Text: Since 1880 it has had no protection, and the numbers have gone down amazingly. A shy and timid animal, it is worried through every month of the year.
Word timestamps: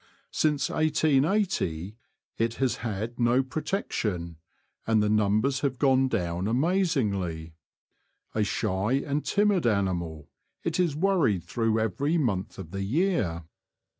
Since 0.31 0.71
1880 0.71 1.95
it 2.39 2.55
has 2.55 2.77
had 2.77 3.19
no 3.19 3.43
protection, 3.43 4.37
and 4.87 5.03
the 5.03 5.11
numbers 5.11 5.59
have 5.59 5.77
gone 5.77 6.07
down 6.07 6.47
amazingly. 6.47 7.53
A 8.33 8.43
shy 8.43 8.93
and 8.93 9.23
timid 9.23 9.67
animal, 9.67 10.27
it 10.63 10.79
is 10.79 10.95
worried 10.95 11.43
through 11.43 11.79
every 11.79 12.17
month 12.17 12.57
of 12.57 12.71
the 12.71 12.81
year. 12.81 13.43